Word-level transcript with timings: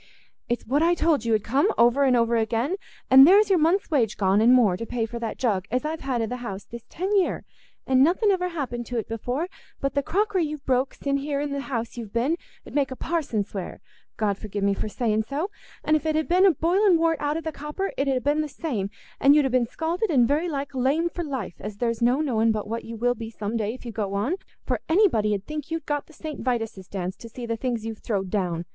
"It's 0.49 0.65
what 0.65 0.81
I 0.81 0.95
told 0.95 1.25
you 1.25 1.35
'ud 1.35 1.43
come, 1.43 1.67
over 1.77 2.05
and 2.05 2.17
over 2.17 2.35
again; 2.35 2.77
and 3.11 3.27
there's 3.27 3.51
your 3.51 3.59
month's 3.59 3.91
wage 3.91 4.17
gone, 4.17 4.41
and 4.41 4.51
more, 4.51 4.75
to 4.75 4.87
pay 4.87 5.05
for 5.05 5.19
that 5.19 5.37
jug 5.37 5.65
as 5.69 5.85
I've 5.85 5.99
had 6.01 6.23
i' 6.23 6.25
the 6.25 6.37
house 6.37 6.63
this 6.65 6.87
ten 6.89 7.15
year, 7.15 7.45
and 7.85 8.03
nothing 8.03 8.31
ever 8.31 8.47
happened 8.49 8.87
to't 8.87 9.07
before; 9.07 9.47
but 9.79 9.93
the 9.93 10.01
crockery 10.01 10.43
you've 10.43 10.65
broke 10.65 10.95
sin' 10.95 11.17
here 11.17 11.39
in 11.39 11.55
th' 11.55 11.61
house 11.61 11.97
you've 11.97 12.11
been 12.13 12.35
'ud 12.65 12.73
make 12.73 12.89
a 12.89 12.95
parson 12.95 13.43
swear—God 13.43 14.37
forgi' 14.39 14.61
me 14.63 14.73
for 14.73 14.89
saying 14.89 15.21
so—an' 15.21 15.95
if 15.95 16.07
it 16.07 16.15
had 16.15 16.27
been 16.27 16.51
boiling 16.53 16.97
wort 16.97 17.19
out 17.21 17.37
o' 17.37 17.41
the 17.41 17.51
copper, 17.51 17.91
it 17.95 18.07
'ud 18.07 18.19
ha' 18.21 18.23
been 18.23 18.41
the 18.41 18.47
same, 18.49 18.89
and 19.19 19.35
you'd 19.35 19.45
ha' 19.45 19.51
been 19.51 19.67
scalded 19.67 20.09
and 20.09 20.27
very 20.27 20.49
like 20.49 20.73
lamed 20.73 21.11
for 21.11 21.23
life, 21.23 21.57
as 21.59 21.77
there's 21.77 22.01
no 22.01 22.21
knowing 22.21 22.51
but 22.51 22.65
what 22.67 22.83
you 22.85 22.97
will 22.97 23.13
be 23.13 23.29
some 23.29 23.55
day 23.55 23.75
if 23.75 23.85
you 23.85 23.91
go 23.91 24.15
on; 24.15 24.33
for 24.65 24.81
anybody 24.89 25.35
'ud 25.35 25.43
think 25.45 25.69
you'd 25.69 25.85
got 25.85 26.07
the 26.07 26.11
St. 26.13 26.41
Vitus's 26.41 26.87
Dance, 26.87 27.15
to 27.17 27.29
see 27.29 27.45
the 27.45 27.55
things 27.55 27.85
you've 27.85 27.99
throwed 27.99 28.31
down. 28.31 28.65